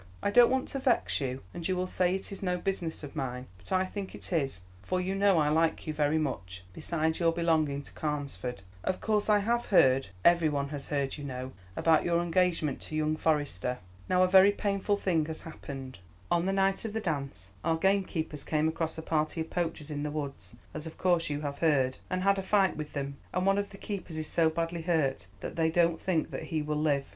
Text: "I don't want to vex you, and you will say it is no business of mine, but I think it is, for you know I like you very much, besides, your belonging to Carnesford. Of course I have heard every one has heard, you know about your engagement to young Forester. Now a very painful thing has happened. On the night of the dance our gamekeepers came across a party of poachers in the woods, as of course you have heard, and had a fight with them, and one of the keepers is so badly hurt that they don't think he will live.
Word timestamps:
"I 0.23 0.31
don't 0.31 0.49
want 0.49 0.67
to 0.69 0.79
vex 0.79 1.21
you, 1.21 1.43
and 1.53 1.67
you 1.67 1.75
will 1.75 1.85
say 1.85 2.15
it 2.15 2.31
is 2.31 2.41
no 2.41 2.57
business 2.57 3.03
of 3.03 3.15
mine, 3.15 3.45
but 3.59 3.71
I 3.71 3.85
think 3.85 4.15
it 4.15 4.33
is, 4.33 4.63
for 4.81 4.99
you 4.99 5.13
know 5.13 5.37
I 5.37 5.49
like 5.49 5.85
you 5.85 5.93
very 5.93 6.17
much, 6.17 6.63
besides, 6.73 7.19
your 7.19 7.31
belonging 7.31 7.83
to 7.83 7.93
Carnesford. 7.93 8.63
Of 8.83 8.99
course 8.99 9.29
I 9.29 9.37
have 9.45 9.67
heard 9.67 10.07
every 10.25 10.49
one 10.49 10.69
has 10.69 10.87
heard, 10.87 11.19
you 11.19 11.23
know 11.23 11.51
about 11.75 12.03
your 12.03 12.19
engagement 12.23 12.81
to 12.81 12.95
young 12.95 13.15
Forester. 13.15 13.77
Now 14.09 14.23
a 14.23 14.27
very 14.27 14.51
painful 14.51 14.97
thing 14.97 15.23
has 15.27 15.43
happened. 15.43 15.99
On 16.31 16.47
the 16.47 16.51
night 16.53 16.83
of 16.83 16.93
the 16.93 16.99
dance 16.99 17.51
our 17.63 17.77
gamekeepers 17.77 18.43
came 18.43 18.67
across 18.67 18.97
a 18.97 19.03
party 19.03 19.39
of 19.41 19.51
poachers 19.51 19.91
in 19.91 20.01
the 20.01 20.09
woods, 20.09 20.55
as 20.73 20.87
of 20.87 20.97
course 20.97 21.29
you 21.29 21.41
have 21.41 21.59
heard, 21.59 21.99
and 22.09 22.23
had 22.23 22.39
a 22.39 22.41
fight 22.41 22.75
with 22.75 22.93
them, 22.93 23.17
and 23.35 23.45
one 23.45 23.59
of 23.59 23.69
the 23.69 23.77
keepers 23.77 24.17
is 24.17 24.25
so 24.25 24.49
badly 24.49 24.81
hurt 24.81 25.27
that 25.41 25.55
they 25.55 25.69
don't 25.69 26.01
think 26.01 26.33
he 26.35 26.63
will 26.63 26.75
live. 26.81 27.05